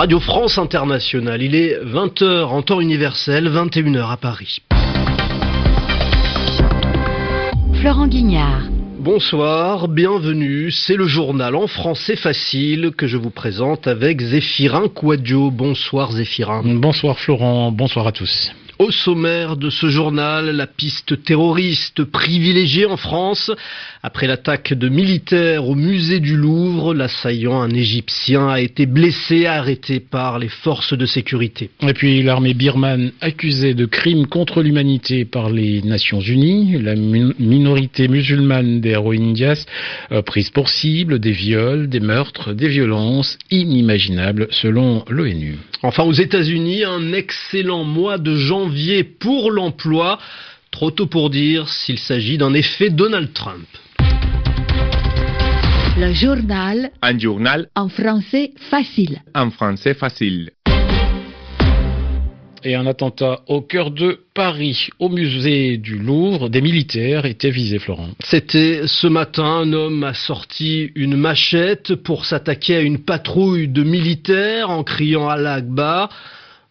Radio 0.00 0.18
France 0.18 0.56
Internationale. 0.56 1.42
Il 1.42 1.54
est 1.54 1.78
20h 1.84 2.44
en 2.44 2.62
temps 2.62 2.80
universel, 2.80 3.50
21h 3.50 4.10
à 4.10 4.16
Paris. 4.16 4.62
Florent 7.82 8.06
Guignard. 8.06 8.62
Bonsoir, 8.98 9.88
bienvenue. 9.88 10.70
C'est 10.70 10.96
le 10.96 11.06
journal 11.06 11.54
en 11.54 11.66
français 11.66 12.16
facile 12.16 12.92
que 12.96 13.06
je 13.06 13.18
vous 13.18 13.28
présente 13.28 13.86
avec 13.88 14.22
Zéphirin 14.22 14.88
Quadio. 14.88 15.50
Bonsoir 15.50 16.12
Zéphirin. 16.12 16.62
Bonsoir 16.64 17.18
Florent, 17.18 17.70
bonsoir 17.70 18.06
à 18.06 18.12
tous. 18.12 18.54
Au 18.80 18.90
sommaire 18.90 19.58
de 19.58 19.68
ce 19.68 19.90
journal, 19.90 20.56
la 20.56 20.66
piste 20.66 21.22
terroriste 21.22 22.02
privilégiée 22.02 22.86
en 22.86 22.96
France. 22.96 23.50
Après 24.02 24.26
l'attaque 24.26 24.72
de 24.72 24.88
militaires 24.88 25.68
au 25.68 25.74
musée 25.74 26.18
du 26.18 26.34
Louvre, 26.34 26.94
l'assaillant, 26.94 27.60
un 27.60 27.68
Égyptien, 27.68 28.48
a 28.48 28.58
été 28.58 28.86
blessé, 28.86 29.44
arrêté 29.44 30.00
par 30.00 30.38
les 30.38 30.48
forces 30.48 30.94
de 30.94 31.04
sécurité. 31.04 31.68
Et 31.86 31.92
puis 31.92 32.22
l'armée 32.22 32.54
birmane 32.54 33.12
accusée 33.20 33.74
de 33.74 33.84
crimes 33.84 34.26
contre 34.26 34.62
l'humanité 34.62 35.26
par 35.26 35.50
les 35.50 35.82
Nations 35.82 36.20
Unies, 36.20 36.80
la 36.80 36.94
minorité 36.96 38.08
musulmane 38.08 38.80
des 38.80 38.96
Rohingyas 38.96 39.66
euh, 40.10 40.22
prise 40.22 40.48
pour 40.48 40.70
cible, 40.70 41.18
des 41.18 41.32
viols, 41.32 41.90
des 41.90 42.00
meurtres, 42.00 42.54
des 42.54 42.68
violences 42.68 43.36
inimaginables 43.50 44.48
selon 44.50 45.04
l'ONU. 45.10 45.58
Enfin 45.82 46.04
aux 46.04 46.12
États-Unis, 46.12 46.84
un 46.84 47.12
excellent 47.12 47.84
mois 47.84 48.16
de 48.16 48.34
janvier 48.36 48.69
pour 49.18 49.50
l'emploi. 49.50 50.18
Trop 50.70 50.90
tôt 50.90 51.06
pour 51.06 51.30
dire 51.30 51.68
s'il 51.68 51.98
s'agit 51.98 52.38
d'un 52.38 52.54
effet 52.54 52.90
Donald 52.90 53.32
Trump. 53.32 53.66
Le 55.98 56.12
journal. 56.12 56.90
Un 57.02 57.18
journal. 57.18 57.68
En 57.74 57.88
français 57.88 58.52
facile. 58.70 59.20
En 59.34 59.50
français 59.50 59.94
facile 59.94 60.50
et 62.64 62.74
un 62.74 62.86
attentat 62.86 63.40
au 63.46 63.62
cœur 63.62 63.90
de 63.90 64.20
Paris, 64.34 64.88
au 64.98 65.08
musée 65.08 65.76
du 65.76 65.98
Louvre. 65.98 66.48
Des 66.48 66.60
militaires 66.60 67.24
étaient 67.24 67.50
visés, 67.50 67.78
Florent. 67.78 68.10
C'était 68.24 68.82
ce 68.86 69.06
matin, 69.06 69.44
un 69.44 69.72
homme 69.72 70.04
a 70.04 70.14
sorti 70.14 70.90
une 70.94 71.16
machette 71.16 71.94
pour 71.94 72.24
s'attaquer 72.24 72.76
à 72.76 72.80
une 72.80 72.98
patrouille 72.98 73.68
de 73.68 73.82
militaires 73.82 74.70
en 74.70 74.84
criant 74.84 75.28
à 75.28 75.36
l'Akbar. 75.36 76.10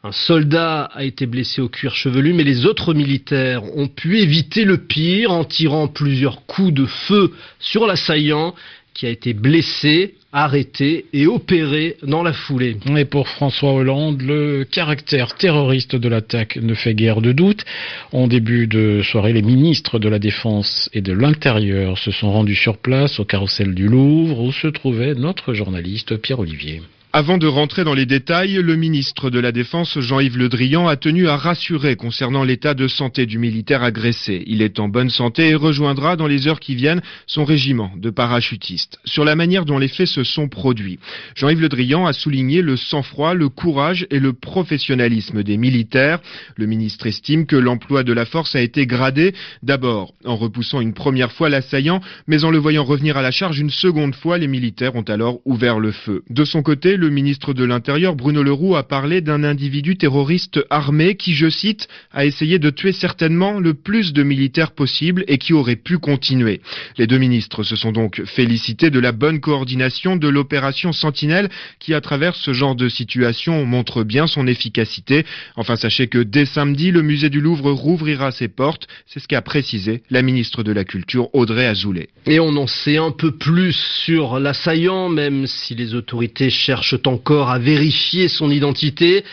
Un 0.02 0.14
soldat 0.14 0.86
a 0.94 1.04
été 1.04 1.26
blessé 1.26 1.62
au 1.62 1.68
cuir 1.68 1.94
chevelu, 1.94 2.34
mais 2.34 2.46
les 2.46 2.66
autres 2.66 2.94
militaires 2.94 3.64
ont 3.76 3.90
pu 3.90 4.20
éviter 4.20 4.64
le 4.64 4.78
pire 4.78 5.32
en 5.32 5.44
tirant 5.44 5.90
plusieurs 5.90 6.46
coups 6.46 6.74
de 6.74 6.86
feu 6.86 7.34
sur 7.60 7.86
l'assaillant 7.86 8.56
qui 8.94 9.08
a 9.08 9.10
été 9.10 9.34
blessé, 9.34 10.16
arrêté 10.32 11.06
et 11.12 11.28
opéré 11.28 11.98
dans 12.02 12.24
la 12.24 12.32
foulée. 12.32 12.78
Et 12.96 13.04
pour 13.04 13.28
François 13.28 13.74
Hollande, 13.74 14.22
le 14.22 14.64
caractère 14.64 15.36
terroriste 15.36 15.98
de 15.98 16.08
l'attaque 16.08 16.56
ne 16.56 16.76
fait 16.76 16.96
guère 16.96 17.20
de 17.20 17.34
doute. 17.34 17.66
En 18.14 18.30
début 18.30 18.68
de 18.68 19.02
soirée, 19.04 19.34
les 19.34 19.42
ministres 19.42 20.00
de 20.00 20.08
la 20.08 20.20
Défense 20.20 20.90
et 20.94 21.02
de 21.02 21.12
l'Intérieur 21.12 21.98
se 21.98 22.12
sont 22.12 22.32
rendus 22.32 22.56
sur 22.56 22.78
place 22.78 23.20
au 23.20 23.26
carrousel 23.26 23.76
du 23.76 23.90
Louvre 23.90 24.40
où 24.40 24.54
se 24.54 24.68
trouvait 24.68 25.14
notre 25.14 25.54
journaliste 25.54 26.16
Pierre 26.16 26.40
Olivier. 26.40 26.82
Avant 27.12 27.40
de 27.40 27.48
rentrer 27.48 27.84
dans 27.84 27.96
les 27.96 28.06
détails, 28.06 28.62
le 28.62 28.76
ministre 28.76 29.32
de 29.32 29.40
la 29.40 29.52
Défense, 29.52 29.98
Jean-Yves 30.00 30.38
Le 30.38 30.48
Drian, 30.48 30.88
a 30.88 30.96
tenu 30.96 31.28
à 31.28 31.38
rassurer 31.38 31.96
concernant 31.96 32.44
l'état 32.44 32.76
de 32.76 32.88
santé 32.88 33.26
du 33.26 33.40
militaire 33.40 33.82
agressé. 33.82 34.44
Il 34.46 34.62
est 34.62 34.80
en 34.80 34.90
bonne 34.90 35.10
santé 35.10 35.50
et 35.50 35.56
rejoindra 35.56 36.16
dans 36.18 36.28
les 36.28 36.48
heures 36.48 36.60
qui 36.60 36.76
viennent 36.76 37.02
son 37.26 37.46
régiment 37.46 37.92
de 37.98 38.12
parachutistes. 38.12 39.00
Sur 39.06 39.26
la 39.26 39.36
manière 39.36 39.66
dont 39.66 39.80
les 39.80 39.88
faits 39.88 40.06
se 40.06 40.24
sont 40.24 40.50
produits, 40.50 41.00
Jean-Yves 41.34 41.62
Le 41.62 41.70
Drian 41.70 42.06
a 42.06 42.14
souligné 42.14 42.62
le 42.62 42.78
sang-froid, 42.78 43.34
le 43.34 43.50
courage 43.50 44.06
et 44.12 44.20
le 44.20 44.34
professionnalisme 44.34 45.42
des 45.42 45.58
militaires. 45.58 46.20
Le 46.58 46.68
ministre 46.68 47.08
estime 47.08 47.48
que 47.48 47.56
l'emploi 47.56 48.04
de 48.04 48.14
la 48.14 48.26
force 48.26 48.56
a 48.56 48.62
été 48.62 48.86
gradé, 48.86 49.34
d'abord 49.64 50.14
en 50.26 50.36
repoussant 50.36 50.80
une 50.80 50.94
première 50.94 51.32
fois 51.32 51.50
l'assaillant, 51.50 52.02
mais 52.28 52.44
en 52.44 52.52
le 52.52 52.60
voyant 52.60 52.84
revenir 52.84 53.18
à 53.18 53.24
la 53.24 53.32
charge 53.32 53.60
une 53.60 53.72
seconde 53.72 54.14
fois, 54.14 54.38
les 54.38 54.48
militaires 54.48 54.96
ont 54.96 55.02
alors 55.02 55.40
ouvert 55.46 55.80
le 55.80 55.92
feu. 55.92 56.22
De 56.30 56.46
son 56.46 56.62
côté, 56.62 56.99
le 57.00 57.10
ministre 57.10 57.54
de 57.54 57.64
l'Intérieur, 57.64 58.16
Bruno 58.16 58.44
Leroux, 58.44 58.76
a 58.76 58.84
parlé 58.84 59.22
d'un 59.22 59.44
individu 59.44 59.98
terroriste 59.98 60.60
armé 60.70 61.16
qui, 61.16 61.34
je 61.34 61.50
cite, 61.50 61.88
a 62.12 62.26
essayé 62.26 62.60
de 62.60 62.70
tuer 62.70 62.92
certainement 62.92 63.60
le 63.60 63.74
plus 63.74 64.14
de 64.14 64.22
militaires 64.22 64.72
possible 64.72 65.24
et 65.28 65.38
qui 65.38 65.54
aurait 65.54 65.76
pu 65.76 65.98
continuer. 65.98 66.62
Les 66.98 67.08
deux 67.08 67.18
ministres 67.18 67.64
se 67.64 67.76
sont 67.76 67.92
donc 67.92 68.24
félicités 68.26 68.90
de 68.90 69.00
la 69.00 69.12
bonne 69.12 69.40
coordination 69.40 70.16
de 70.16 70.28
l'opération 70.28 70.92
Sentinelle 70.94 71.50
qui, 71.80 71.94
à 71.94 72.02
travers 72.02 72.36
ce 72.36 72.54
genre 72.54 72.76
de 72.76 72.90
situation, 72.90 73.66
montre 73.66 74.04
bien 74.04 74.28
son 74.28 74.46
efficacité. 74.48 75.26
Enfin, 75.56 75.76
sachez 75.76 76.08
que 76.08 76.20
dès 76.20 76.46
samedi, 76.46 76.92
le 76.92 77.02
musée 77.02 77.30
du 77.30 77.42
Louvre 77.42 77.72
rouvrira 77.72 78.32
ses 78.32 78.48
portes. 78.48 78.88
C'est 79.06 79.20
ce 79.20 79.28
qu'a 79.28 79.42
précisé 79.42 80.04
la 80.10 80.22
ministre 80.22 80.64
de 80.64 80.72
la 80.72 80.84
Culture, 80.84 81.34
Audrey 81.34 81.66
Azoulay. 81.66 82.10
Et 82.26 82.40
on 82.40 82.56
en 82.58 82.68
sait 82.68 82.98
un 82.98 83.12
peu 83.12 83.32
plus 83.32 83.74
sur 84.06 84.40
l'assaillant, 84.40 85.10
même 85.10 85.48
si 85.48 85.76
les 85.76 85.94
autorités 85.96 86.50
cherchent 86.50 86.89
encore 87.06 87.50
à 87.50 87.60
vérifier 87.60 88.28
son 88.28 88.50
identité. 88.50 89.24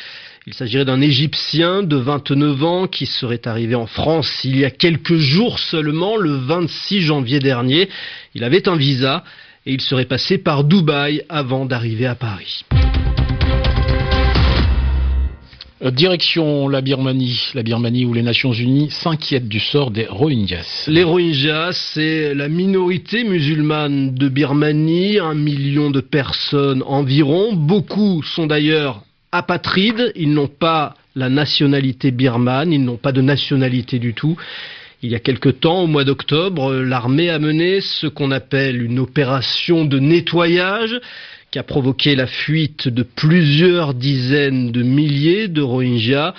Il 0.47 0.55
s'agirait 0.55 0.85
d'un 0.85 1.01
Égyptien 1.01 1.83
de 1.83 1.97
29 1.97 2.65
ans 2.65 2.87
qui 2.87 3.07
serait 3.07 3.41
arrivé 3.47 3.75
en 3.75 3.87
France 3.87 4.31
il 4.45 4.57
y 4.59 4.65
a 4.65 4.71
quelques 4.71 5.17
jours 5.17 5.59
seulement, 5.59 6.17
le 6.17 6.37
26 6.37 7.01
janvier 7.01 7.41
dernier. 7.41 7.89
Il 8.35 8.45
avait 8.45 8.69
un 8.69 8.77
visa 8.77 9.25
et 9.67 9.73
il 9.73 9.81
serait 9.81 10.05
passé 10.05 10.39
par 10.39 10.63
Dubaï 10.63 11.25
avant 11.29 11.67
d'arriver 11.67 12.07
à 12.07 12.15
Paris. 12.15 12.65
Direction 15.91 16.69
la 16.69 16.81
Birmanie, 16.81 17.51
la 17.55 17.63
Birmanie 17.63 18.05
où 18.05 18.15
les 18.15 18.23
Nations 18.23 18.53
Unies 18.53 18.91
s'inquiètent 18.91 19.49
du 19.49 19.61
sort 19.61 19.91
des 19.91 20.07
Rohingyas. 20.07 20.85
Les 20.89 21.03
Rohingyas, 21.03 21.73
c'est 21.95 22.35
la 22.35 22.49
minorité 22.49 23.25
musulmane 23.25 24.15
de 24.15 24.29
Birmanie, 24.29 25.19
un 25.19 25.35
million 25.35 25.91
de 25.91 26.01
personnes 26.01 26.83
environ. 26.87 27.55
Beaucoup 27.55 28.23
sont 28.23 28.47
d'ailleurs 28.47 29.03
apatrides, 29.33 30.13
ils 30.17 30.33
n'ont 30.33 30.49
pas 30.49 30.95
la 31.15 31.29
nationalité 31.29 32.11
birmane, 32.11 32.73
ils 32.73 32.85
n'ont 32.85 32.99
pas 32.99 33.13
de 33.13 33.23
nationalité 33.23 33.99
du 33.99 34.15
tout. 34.15 34.37
Il 35.03 35.11
y 35.11 35.15
a 35.15 35.21
quelque 35.21 35.49
temps, 35.49 35.83
au 35.83 35.87
mois 35.87 36.05
d'octobre, 36.05 36.75
l'armée 36.75 37.31
a 37.31 37.39
mené 37.39 37.81
ce 37.81 38.07
qu'on 38.07 38.31
appelle 38.31 38.83
une 38.83 38.99
opération 38.99 39.85
de 39.85 39.99
nettoyage 39.99 41.01
qui 41.57 41.61
a 41.61 41.63
provoqué 41.63 42.15
la 42.17 42.27
fuite 42.27 42.87
de 42.87 43.03
plusieurs 43.03 43.95
dizaines 43.95 44.73
de 44.73 44.83
milliers 44.83 45.49
de 45.49 45.63
Rohingyas, 45.63 46.35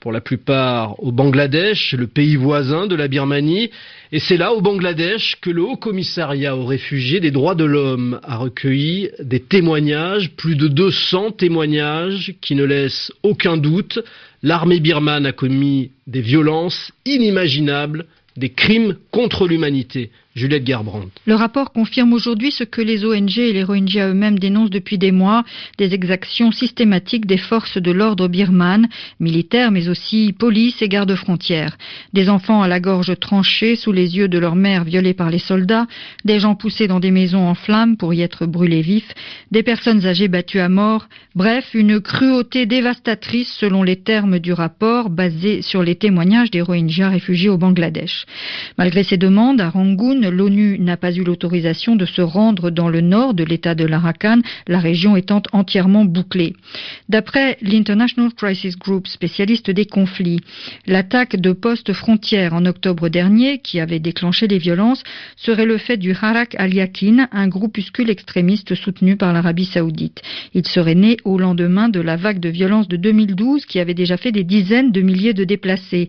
pour 0.00 0.12
la 0.12 0.22
plupart 0.22 0.98
au 1.04 1.12
Bangladesh, 1.12 1.92
le 1.92 2.06
pays 2.06 2.36
voisin 2.36 2.86
de 2.86 2.94
la 2.94 3.06
Birmanie. 3.06 3.68
Et 4.12 4.18
c'est 4.18 4.38
là, 4.38 4.54
au 4.54 4.62
Bangladesh, 4.62 5.36
que 5.42 5.50
le 5.50 5.60
Haut 5.60 5.76
Commissariat 5.76 6.56
aux 6.56 6.64
réfugiés 6.64 7.20
des 7.20 7.30
droits 7.30 7.54
de 7.54 7.66
l'homme 7.66 8.18
a 8.22 8.38
recueilli 8.38 9.10
des 9.20 9.40
témoignages, 9.40 10.30
plus 10.38 10.56
de 10.56 10.68
200 10.68 11.32
témoignages 11.32 12.32
qui 12.40 12.54
ne 12.54 12.64
laissent 12.64 13.12
aucun 13.22 13.58
doute. 13.58 13.98
L'armée 14.42 14.80
birmane 14.80 15.26
a 15.26 15.32
commis 15.32 15.90
des 16.06 16.22
violences 16.22 16.92
inimaginables, 17.04 18.06
des 18.38 18.48
crimes 18.48 18.96
contre 19.10 19.46
l'humanité. 19.46 20.10
Le 20.34 21.34
rapport 21.34 21.72
confirme 21.72 22.14
aujourd'hui 22.14 22.52
ce 22.52 22.64
que 22.64 22.80
les 22.80 23.04
ONG 23.04 23.36
et 23.36 23.52
les 23.52 23.64
Rohingyas 23.64 24.08
eux-mêmes 24.08 24.38
dénoncent 24.38 24.70
depuis 24.70 24.96
des 24.96 25.12
mois, 25.12 25.44
des 25.76 25.92
exactions 25.92 26.50
systématiques 26.52 27.26
des 27.26 27.36
forces 27.36 27.76
de 27.76 27.90
l'ordre 27.90 28.28
birmanes, 28.28 28.88
militaires 29.20 29.70
mais 29.70 29.90
aussi 29.90 30.34
police 30.38 30.80
et 30.80 30.88
gardes-frontières. 30.88 31.76
Des 32.14 32.30
enfants 32.30 32.62
à 32.62 32.68
la 32.68 32.80
gorge 32.80 33.14
tranchée 33.20 33.76
sous 33.76 33.92
les 33.92 34.16
yeux 34.16 34.28
de 34.28 34.38
leur 34.38 34.56
mère 34.56 34.84
violés 34.84 35.12
par 35.12 35.28
les 35.28 35.38
soldats, 35.38 35.86
des 36.24 36.40
gens 36.40 36.54
poussés 36.54 36.88
dans 36.88 37.00
des 37.00 37.10
maisons 37.10 37.46
en 37.46 37.54
flammes 37.54 37.98
pour 37.98 38.14
y 38.14 38.22
être 38.22 38.46
brûlés 38.46 38.80
vifs, 38.80 39.12
des 39.50 39.62
personnes 39.62 40.06
âgées 40.06 40.28
battues 40.28 40.60
à 40.60 40.70
mort, 40.70 41.08
bref, 41.34 41.68
une 41.74 42.00
cruauté 42.00 42.64
dévastatrice 42.64 43.52
selon 43.60 43.82
les 43.82 43.96
termes 43.96 44.38
du 44.38 44.54
rapport 44.54 45.10
basé 45.10 45.60
sur 45.60 45.82
les 45.82 45.96
témoignages 45.96 46.50
des 46.50 46.62
Rohingyas 46.62 47.10
réfugiés 47.10 47.50
au 47.50 47.58
Bangladesh. 47.58 48.24
Malgré 48.78 49.04
ces 49.04 49.18
demandes, 49.18 49.60
à 49.60 49.68
Rangoon, 49.68 50.21
l'ONU 50.30 50.78
n'a 50.78 50.96
pas 50.96 51.12
eu 51.12 51.24
l'autorisation 51.24 51.96
de 51.96 52.06
se 52.06 52.22
rendre 52.22 52.70
dans 52.70 52.88
le 52.88 53.00
nord 53.00 53.34
de 53.34 53.44
l'État 53.44 53.74
de 53.74 53.84
l'Arakan, 53.84 54.40
la 54.66 54.78
région 54.78 55.16
étant 55.16 55.42
entièrement 55.52 56.04
bouclée. 56.04 56.54
D'après 57.08 57.58
l'International 57.62 58.32
Crisis 58.32 58.78
Group, 58.78 59.06
spécialiste 59.06 59.70
des 59.70 59.86
conflits, 59.86 60.40
l'attaque 60.86 61.36
de 61.36 61.52
postes 61.52 61.92
frontières 61.92 62.54
en 62.54 62.66
octobre 62.66 63.08
dernier, 63.08 63.58
qui 63.58 63.80
avait 63.80 63.98
déclenché 63.98 64.46
les 64.46 64.58
violences, 64.58 65.02
serait 65.36 65.66
le 65.66 65.78
fait 65.78 65.96
du 65.96 66.12
Harak 66.12 66.54
al-Yakin, 66.58 67.28
un 67.32 67.48
groupuscule 67.48 68.10
extrémiste 68.10 68.74
soutenu 68.74 69.16
par 69.16 69.32
l'Arabie 69.32 69.66
saoudite. 69.66 70.22
Il 70.54 70.66
serait 70.66 70.94
né 70.94 71.16
au 71.24 71.38
lendemain 71.38 71.88
de 71.88 72.00
la 72.00 72.16
vague 72.16 72.40
de 72.40 72.48
violence 72.48 72.88
de 72.88 72.96
2012 72.96 73.66
qui 73.66 73.80
avait 73.80 73.94
déjà 73.94 74.16
fait 74.16 74.32
des 74.32 74.44
dizaines 74.44 74.92
de 74.92 75.00
milliers 75.00 75.34
de 75.34 75.44
déplacés. 75.44 76.08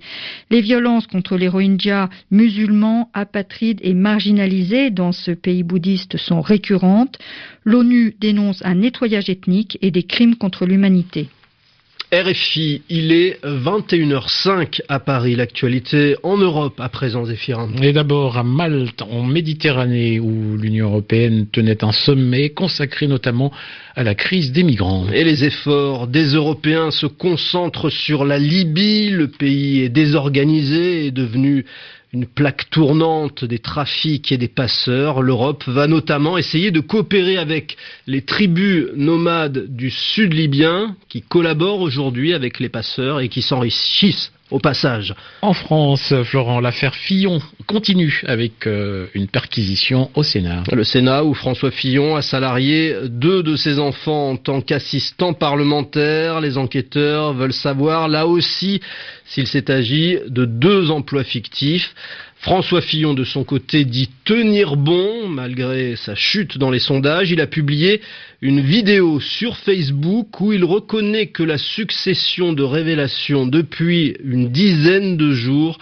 Les 0.50 0.62
violences 0.62 1.08
contre 1.08 1.38
les 1.38 1.48
Rohingyas 1.48 2.10
musulmans, 2.32 3.10
apatrides 3.14 3.80
et 3.82 3.94
marginalisées 4.04 4.92
dans 4.92 5.14
ce 5.14 5.32
pays 5.32 5.64
bouddhiste 5.64 6.18
sont 6.18 6.42
récurrentes. 6.42 7.18
L'ONU 7.64 8.16
dénonce 8.20 8.62
un 8.66 8.76
nettoyage 8.76 9.30
ethnique 9.30 9.78
et 9.82 9.92
des 9.92 10.04
crimes 10.04 10.36
contre 10.36 10.66
l'humanité. 10.66 11.30
RFI, 12.14 12.84
il 12.90 13.12
est 13.12 13.44
21h05 13.44 14.82
à 14.88 15.00
Paris. 15.00 15.36
L'actualité 15.36 16.16
en 16.22 16.38
Europe 16.38 16.80
à 16.80 16.88
présent, 16.88 17.26
Zéphirin. 17.26 17.70
Et 17.82 17.92
d'abord 17.92 18.38
à 18.38 18.44
Malte, 18.44 19.02
en 19.02 19.24
Méditerranée, 19.24 20.20
où 20.20 20.56
l'Union 20.56 20.90
européenne 20.90 21.48
tenait 21.52 21.84
un 21.84 21.92
sommet 21.92 22.50
consacré 22.50 23.08
notamment 23.08 23.52
à 23.96 24.04
la 24.04 24.14
crise 24.14 24.52
des 24.52 24.62
migrants. 24.64 25.08
Et 25.12 25.24
les 25.24 25.44
efforts 25.44 26.06
des 26.06 26.36
Européens 26.36 26.92
se 26.92 27.08
concentrent 27.08 27.90
sur 27.90 28.26
la 28.26 28.38
Libye. 28.38 29.10
Le 29.10 29.30
pays 29.30 29.82
est 29.82 29.90
désorganisé 29.90 31.08
et 31.08 31.12
devenu 31.12 31.66
une 32.14 32.28
plaque 32.28 32.70
tournante 32.70 33.44
des 33.44 33.58
trafics 33.58 34.32
et 34.32 34.38
des 34.38 34.48
passeurs. 34.48 35.22
L'Europe 35.22 35.64
va 35.68 35.88
notamment 35.88 36.38
essayer 36.38 36.70
de 36.70 36.80
coopérer 36.80 37.38
avec 37.38 37.76
les 38.06 38.22
tribus 38.22 38.90
nomades 38.96 39.76
du 39.76 39.90
sud 39.90 40.34
libyen 40.34 40.96
qui 41.10 41.24
collaborent 41.24 41.82
aujourd'hui 41.82 42.34
avec 42.34 42.60
les 42.60 42.70
passeurs 42.70 43.20
et 43.20 43.30
qui 43.30 43.42
s'enrichissent 43.42 44.32
au 44.52 44.60
passage. 44.60 45.16
En 45.42 45.54
France, 45.54 46.14
Florent, 46.26 46.60
l'affaire 46.60 46.94
Fillon 46.94 47.42
continue 47.66 48.22
avec 48.26 48.68
euh, 48.68 49.08
une 49.14 49.28
perquisition 49.28 50.10
au 50.16 50.24
Sénat. 50.24 50.64
Le 50.72 50.84
Sénat 50.84 51.24
où 51.24 51.34
François 51.34 51.72
Fillon 51.72 52.16
a 52.16 52.22
salarié 52.22 52.96
deux 53.08 53.44
de 53.44 53.56
ses 53.56 53.80
enfants 53.80 54.32
en 54.32 54.38
tant 54.38 54.62
qu'assistant 54.62 55.34
parlementaire. 55.34 56.42
Les 56.42 56.58
enquêteurs 56.58 57.34
veulent 57.34 57.54
savoir 57.54 58.08
là 58.08 58.28
aussi 58.28 58.82
s'il 59.26 59.48
s'est 59.48 59.72
agi 59.72 60.18
de 60.28 60.46
deux 60.46 60.92
emplois 60.92 61.24
fictifs. 61.24 61.94
François 62.44 62.82
Fillon, 62.82 63.14
de 63.14 63.24
son 63.24 63.46
côté, 63.46 63.86
dit 63.86 64.10
tenir 64.26 64.76
bon 64.76 65.30
malgré 65.30 65.96
sa 65.96 66.14
chute 66.14 66.58
dans 66.58 66.72
les 66.72 66.80
sondages. 66.80 67.32
Il 67.32 67.40
a 67.40 67.48
publié 67.48 68.02
une 68.42 68.60
vidéo 68.60 69.22
sur 69.22 69.56
Facebook 69.56 70.42
où 70.42 70.52
il 70.52 70.66
reconnaît 70.66 71.28
que 71.28 71.42
la 71.42 71.58
succession 71.58 72.52
de 72.52 72.64
révélations 72.64 73.48
depuis 73.48 74.18
une 74.26 74.50
dizaine 74.50 75.16
de 75.16 75.32
jours 75.32 75.78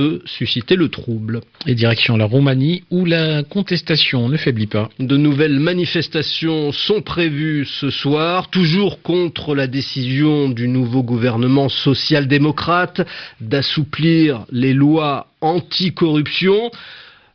peut 0.00 0.22
susciter 0.24 0.76
le 0.76 0.88
trouble. 0.88 1.42
Et 1.66 1.74
direction 1.74 2.16
la 2.16 2.24
Roumanie 2.24 2.84
où 2.90 3.04
la 3.04 3.42
contestation 3.42 4.30
ne 4.30 4.38
faiblit 4.38 4.66
pas. 4.66 4.88
De 4.98 5.18
nouvelles 5.18 5.60
manifestations 5.60 6.72
sont 6.72 7.02
prévues 7.02 7.66
ce 7.66 7.90
soir, 7.90 8.48
toujours 8.48 9.02
contre 9.02 9.54
la 9.54 9.66
décision 9.66 10.48
du 10.48 10.68
nouveau 10.68 11.02
gouvernement 11.02 11.68
social-démocrate 11.68 13.02
d'assouplir 13.42 14.46
les 14.50 14.72
lois 14.72 15.26
anti-corruption. 15.42 16.70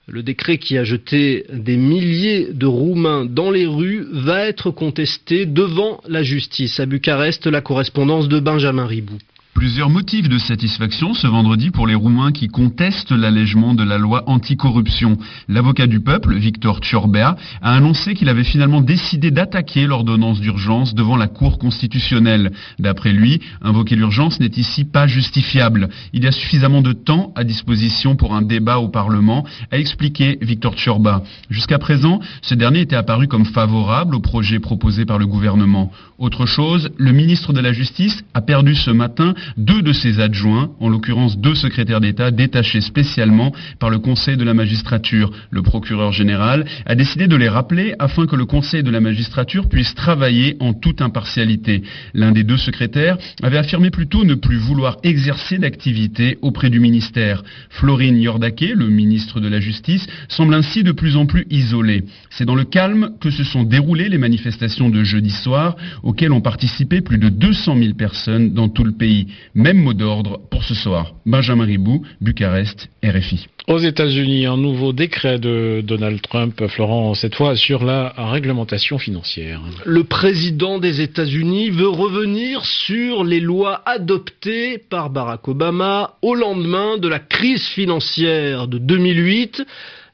Le 0.08 0.24
décret 0.24 0.58
qui 0.58 0.76
a 0.80 0.84
jeté 0.84 1.46
des 1.54 1.78
milliers 1.78 2.48
de 2.52 2.66
Roumains 2.66 3.26
dans 3.26 3.52
les 3.52 3.68
rues 3.68 4.08
va 4.12 4.48
être 4.48 4.72
contesté 4.72 5.46
devant 5.46 6.02
la 6.08 6.24
justice. 6.24 6.80
À 6.80 6.88
Bucarest, 6.88 7.46
la 7.46 7.62
correspondance 7.62 8.28
de 8.28 8.40
Benjamin 8.40 8.88
Ribou. 8.88 9.20
Plusieurs 9.56 9.90
motifs 9.90 10.28
de 10.28 10.38
satisfaction 10.38 11.14
ce 11.14 11.28
vendredi 11.28 11.72
pour 11.72 11.88
les 11.88 11.96
Roumains 11.96 12.34
qui 12.34 12.50
contestent 12.50 13.14
l'allègement 13.14 13.74
de 13.74 13.86
la 13.86 13.98
loi 13.98 14.26
anticorruption. 14.28 15.18
L'avocat 15.48 15.88
du 15.88 16.02
peuple, 16.02 16.36
Victor 16.36 16.82
Ciorbea, 16.84 17.38
a 17.62 17.74
annoncé 17.74 18.16
qu'il 18.16 18.28
avait 18.28 18.44
finalement 18.44 18.82
décidé 18.82 19.32
d'attaquer 19.32 19.88
l'ordonnance 19.88 20.42
d'urgence 20.42 20.94
devant 20.94 21.16
la 21.16 21.30
Cour 21.30 21.58
constitutionnelle. 21.58 22.52
D'après 22.80 23.14
lui, 23.14 23.40
invoquer 23.62 23.96
l'urgence 23.96 24.42
n'est 24.42 24.52
ici 24.58 24.84
pas 24.84 25.08
justifiable. 25.08 25.88
Il 26.12 26.26
y 26.26 26.28
a 26.28 26.34
suffisamment 26.34 26.82
de 26.82 26.92
temps 26.92 27.32
à 27.38 27.46
disposition 27.46 28.18
pour 28.18 28.36
un 28.36 28.42
débat 28.42 28.80
au 28.80 28.90
Parlement, 28.90 29.46
a 29.72 29.78
expliqué 29.78 30.38
Victor 30.42 30.76
Ciorba. 30.78 31.24
Jusqu'à 31.50 31.80
présent, 31.80 32.20
ce 32.42 32.56
dernier 32.56 32.82
était 32.82 32.98
apparu 32.98 33.30
comme 33.30 33.46
favorable 33.46 34.16
au 34.16 34.20
projet 34.20 34.60
proposé 34.60 35.06
par 35.06 35.18
le 35.18 35.28
gouvernement. 35.28 35.94
Autre 36.18 36.46
chose, 36.46 36.90
le 36.98 37.14
ministre 37.14 37.54
de 37.54 37.62
la 37.62 37.72
Justice 37.72 38.26
a 38.34 38.42
perdu 38.42 38.76
ce 38.76 38.92
matin 38.92 39.34
deux 39.58 39.82
de 39.82 39.94
ses 39.94 40.20
adjoints, 40.20 40.72
en 40.80 40.90
l'occurrence 40.90 41.38
deux 41.38 41.56
secrétaires 41.56 42.02
d'État 42.02 42.32
détachés 42.32 42.82
spécialement 42.82 43.54
par 43.80 43.90
le 43.90 44.00
Conseil 44.00 44.38
de 44.38 44.44
la 44.44 44.54
magistrature. 44.54 45.32
Le 45.50 45.62
procureur 45.62 46.12
général 46.12 46.66
a 46.86 46.96
décidé 46.96 47.28
de 47.28 47.36
les 47.36 47.50
rappeler 47.50 47.96
afin 48.00 48.26
que 48.26 48.36
le 48.36 48.46
Conseil 48.46 48.84
de 48.84 48.92
la 48.92 49.02
magistrature 49.02 49.70
puisse 49.70 49.96
travailler 49.96 50.58
en 50.60 50.74
toute 50.74 51.02
impartialité. 51.02 51.84
L'un 52.14 52.32
des 52.32 52.44
deux 52.44 52.58
secrétaires 52.58 53.18
avait 53.44 53.58
affirmé 53.58 53.90
plutôt 53.90 54.24
ne 54.24 54.36
plus 54.36 54.58
vouloir 54.58 54.98
exercer 55.04 55.58
d'activité 55.58 56.38
auprès 56.42 56.70
du 56.70 56.80
ministère. 56.80 57.44
Florine 57.70 58.18
Yordaké, 58.18 58.74
le 58.76 58.88
ministre 58.88 59.40
de 59.40 59.48
la 59.48 59.60
Justice, 59.60 60.08
semble 60.30 60.54
ainsi 60.54 60.84
de 60.84 60.92
plus 60.92 61.16
en 61.16 61.26
plus 61.26 61.46
isolé. 61.50 62.04
C'est 62.30 62.46
dans 62.46 62.56
le 62.56 62.64
calme 62.64 63.12
que 63.20 63.32
se 63.32 63.44
sont 63.44 63.64
déroulées 63.64 64.10
les 64.10 64.18
manifestations 64.18 64.90
de 64.90 65.04
jeudi 65.04 65.32
soir, 65.32 65.76
auxquelles 66.04 66.32
ont 66.32 66.42
participé 66.42 67.02
plus 67.02 67.18
de 67.18 67.30
200 67.30 67.78
000 67.78 67.94
personnes 67.94 68.54
dans 68.54 68.70
tout 68.70 68.84
le 68.84 68.92
pays. 68.92 69.28
Même 69.54 69.78
mot 69.78 69.94
d'ordre 69.94 70.40
pour 70.50 70.64
ce 70.64 70.74
soir. 70.74 71.14
Benjamin 71.26 71.66
Ribou, 71.66 72.06
Bucarest, 72.22 72.90
RFI. 73.04 73.48
Aux 73.68 73.80
États-Unis, 73.80 74.46
un 74.46 74.58
nouveau 74.58 74.94
décret 74.94 75.40
de 75.40 75.82
Donald 75.84 76.22
Trump, 76.22 76.68
Florent, 76.68 77.16
cette 77.16 77.34
fois 77.34 77.56
sur 77.56 77.84
la 77.84 78.14
réglementation 78.16 79.00
financière. 79.00 79.62
Le 79.86 80.04
président 80.04 80.78
des 80.78 81.02
États-Unis 81.02 81.72
veut 81.72 81.88
revenir 81.88 82.64
sur 82.64 83.24
les 83.24 83.40
lois 83.40 83.82
adoptées 83.88 84.78
par 84.78 85.10
Barack 85.10 85.48
Obama 85.48 86.14
au 86.22 86.36
lendemain 86.36 86.98
de 86.98 87.08
la 87.08 87.20
crise 87.20 87.66
financière 87.66 88.68
de 88.68 88.78
2008. 88.78 89.66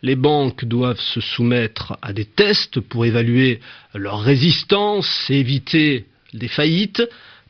Les 0.01 0.15
banques 0.15 0.65
doivent 0.65 0.99
se 0.99 1.19
soumettre 1.19 1.97
à 2.01 2.13
des 2.13 2.25
tests 2.25 2.79
pour 2.79 3.05
évaluer 3.05 3.59
leur 3.93 4.21
résistance 4.21 5.25
et 5.29 5.39
éviter 5.39 6.05
des 6.33 6.47
faillites. 6.47 7.03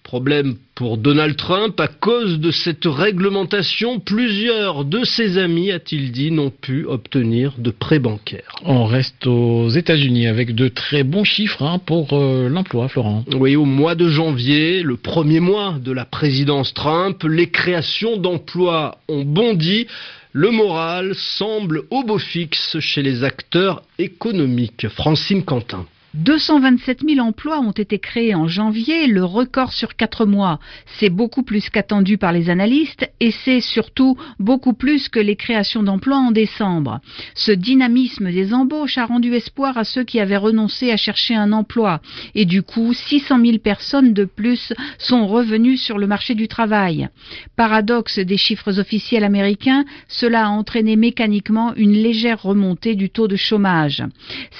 Problème 0.03 0.55
pour 0.75 0.97
Donald 0.97 1.37
Trump, 1.37 1.79
à 1.79 1.87
cause 1.87 2.39
de 2.39 2.51
cette 2.51 2.85
réglementation, 2.85 3.99
plusieurs 3.99 4.83
de 4.83 5.03
ses 5.03 5.37
amis, 5.37 5.71
a-t-il 5.71 6.11
dit, 6.11 6.31
n'ont 6.31 6.49
pu 6.49 6.85
obtenir 6.85 7.53
de 7.59 7.69
prêts 7.71 7.99
bancaires. 7.99 8.55
On 8.65 8.85
reste 8.85 9.27
aux 9.27 9.69
États-Unis 9.69 10.27
avec 10.27 10.55
de 10.55 10.67
très 10.69 11.03
bons 11.03 11.23
chiffres 11.23 11.61
hein, 11.61 11.79
pour 11.79 12.13
euh, 12.13 12.49
l'emploi, 12.49 12.89
Florent. 12.89 13.23
Oui, 13.35 13.55
au 13.55 13.65
mois 13.65 13.95
de 13.95 14.09
janvier, 14.09 14.81
le 14.81 14.97
premier 14.97 15.39
mois 15.39 15.75
de 15.79 15.91
la 15.91 16.05
présidence 16.05 16.73
Trump, 16.73 17.23
les 17.23 17.51
créations 17.51 18.17
d'emplois 18.17 18.97
ont 19.07 19.23
bondi. 19.23 19.87
Le 20.33 20.49
moral 20.49 21.13
semble 21.15 21.83
au 21.91 22.03
beau 22.03 22.17
fixe 22.17 22.79
chez 22.79 23.03
les 23.03 23.23
acteurs 23.23 23.83
économiques. 23.99 24.87
Francine 24.89 25.43
Quentin. 25.43 25.85
227 26.13 27.03
000 27.07 27.25
emplois 27.25 27.61
ont 27.61 27.71
été 27.71 27.97
créés 27.97 28.35
en 28.35 28.45
janvier, 28.45 29.07
le 29.07 29.23
record 29.23 29.71
sur 29.71 29.95
quatre 29.95 30.25
mois. 30.25 30.59
C'est 30.99 31.09
beaucoup 31.09 31.41
plus 31.41 31.69
qu'attendu 31.69 32.17
par 32.17 32.33
les 32.33 32.49
analystes 32.49 33.09
et 33.21 33.31
c'est 33.31 33.61
surtout 33.61 34.17
beaucoup 34.37 34.73
plus 34.73 35.07
que 35.07 35.21
les 35.21 35.37
créations 35.37 35.83
d'emplois 35.83 36.17
en 36.17 36.31
décembre. 36.31 36.99
Ce 37.33 37.53
dynamisme 37.53 38.29
des 38.29 38.53
embauches 38.53 38.97
a 38.97 39.05
rendu 39.05 39.33
espoir 39.35 39.77
à 39.77 39.85
ceux 39.85 40.03
qui 40.03 40.19
avaient 40.19 40.35
renoncé 40.35 40.91
à 40.91 40.97
chercher 40.97 41.35
un 41.35 41.53
emploi 41.53 42.01
et 42.35 42.43
du 42.43 42.61
coup 42.61 42.93
600 42.93 43.39
000 43.45 43.57
personnes 43.59 44.13
de 44.13 44.25
plus 44.25 44.73
sont 44.97 45.27
revenues 45.27 45.77
sur 45.77 45.97
le 45.97 46.07
marché 46.07 46.35
du 46.35 46.49
travail. 46.49 47.07
Paradoxe 47.55 48.19
des 48.19 48.37
chiffres 48.37 48.79
officiels 48.79 49.23
américains, 49.23 49.85
cela 50.09 50.47
a 50.47 50.49
entraîné 50.49 50.97
mécaniquement 50.97 51.73
une 51.75 51.93
légère 51.93 52.41
remontée 52.41 52.95
du 52.95 53.09
taux 53.09 53.29
de 53.29 53.37
chômage. 53.37 54.03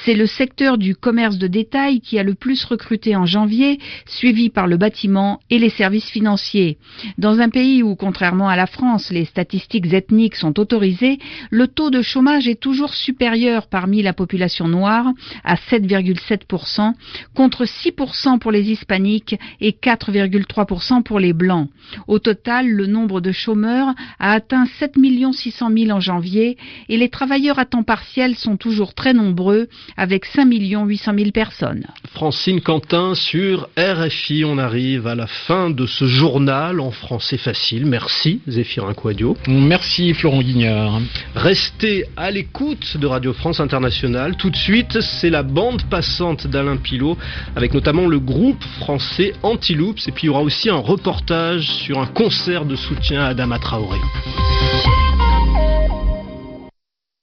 C'est 0.06 0.14
le 0.14 0.28
secteur 0.28 0.78
du 0.78 0.96
commerce 0.96 1.41
de 1.42 1.48
détail 1.48 2.00
qui 2.00 2.20
a 2.20 2.24
le 2.24 2.36
plus 2.36 2.64
recruté 2.64 3.16
en 3.16 3.26
janvier, 3.26 3.80
suivi 4.06 4.50
par 4.50 4.68
le 4.68 4.78
bâtiment 4.78 5.40
et 5.50 5.60
les 5.60 5.70
services 5.70 6.10
financiers. 6.10 6.78
Dans 7.18 7.40
un 7.40 7.50
pays 7.50 7.84
où, 7.84 7.96
contrairement 7.96 8.48
à 8.48 8.56
la 8.56 8.68
France, 8.68 9.12
les 9.12 9.26
statistiques 9.26 9.92
ethniques 9.92 10.36
sont 10.36 10.60
autorisées, 10.60 11.18
le 11.50 11.68
taux 11.68 11.90
de 11.90 12.02
chômage 12.02 12.48
est 12.48 12.60
toujours 12.60 12.94
supérieur 12.94 13.68
parmi 13.68 14.02
la 14.02 14.14
population 14.14 14.68
noire 14.68 15.08
à 15.44 15.56
7,7% 15.56 16.94
contre 17.34 17.66
6% 17.66 18.40
pour 18.40 18.52
les 18.52 18.72
hispaniques 18.72 19.36
et 19.60 19.72
4,3% 19.72 21.04
pour 21.04 21.20
les 21.20 21.34
blancs. 21.34 21.70
Au 22.08 22.20
total, 22.20 22.70
le 22.70 22.86
nombre 22.86 23.20
de 23.22 23.32
chômeurs 23.32 23.94
a 24.20 24.34
atteint 24.34 24.68
7 24.80 24.96
600 25.34 25.70
000 25.76 25.92
en 25.92 26.00
janvier 26.00 26.58
et 26.88 26.98
les 26.98 27.10
travailleurs 27.10 27.58
à 27.58 27.66
temps 27.66 27.84
partiel 27.84 28.36
sont 28.36 28.58
toujours 28.58 28.94
très 28.94 29.14
nombreux 29.14 29.68
avec 29.98 30.26
5 30.26 30.52
800 30.52 31.31
000 31.32 31.34
personnes. 31.34 31.86
Francine 32.14 32.62
Quentin 32.62 33.16
sur 33.16 33.68
RFI. 33.78 34.44
On 34.46 34.58
arrive 34.58 35.08
à 35.08 35.16
la 35.16 35.28
fin 35.28 35.70
de 35.70 35.86
ce 35.86 36.06
journal 36.06 36.80
en 36.80 36.92
français 36.92 37.38
facile. 37.38 37.86
Merci 37.86 38.42
Zéphirin 38.48 38.94
Quadio. 38.94 39.38
Merci 39.48 40.14
Florent 40.14 40.42
Guignard. 40.42 41.00
Restez 41.36 42.06
à 42.18 42.32
l'écoute 42.32 42.98
de 42.98 43.08
Radio 43.08 43.34
France 43.34 43.60
Internationale. 43.60 44.36
Tout 44.36 44.50
de 44.50 44.56
suite, 44.56 45.02
c'est 45.02 45.30
la 45.30 45.44
bande 45.44 45.84
passante 45.84 46.48
d'Alain 46.48 46.78
Pilot 46.78 47.18
avec 47.56 47.74
notamment 47.74 48.08
le 48.08 48.20
groupe 48.20 48.64
français 48.80 49.34
Antiloops. 49.44 50.08
Et 50.08 50.12
puis 50.12 50.24
il 50.24 50.28
y 50.28 50.30
aura 50.30 50.42
aussi 50.42 50.70
un 50.70 50.78
reportage 50.78 51.68
sur 51.68 52.00
un 52.00 52.08
concert 52.08 52.66
de 52.66 52.76
soutien 52.76 53.22
à 53.22 53.28
Adama 53.28 53.60
Traoré. 53.60 54.00